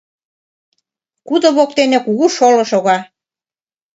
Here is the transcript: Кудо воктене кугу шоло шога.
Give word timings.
Кудо 1.27 1.47
воктене 1.57 1.97
кугу 2.05 2.25
шоло 2.37 2.63
шога. 2.71 2.97